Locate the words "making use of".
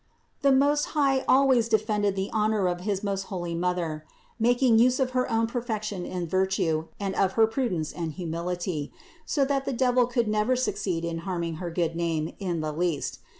4.39-5.11